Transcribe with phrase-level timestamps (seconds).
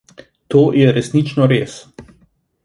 [0.55, 1.77] To je resnično res.